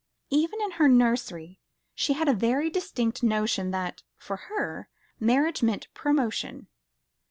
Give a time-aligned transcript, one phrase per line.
[0.31, 1.59] Even in her nursery
[1.93, 4.89] she had a very distinct notion that, for her,
[5.19, 6.65] marriage meant promotion.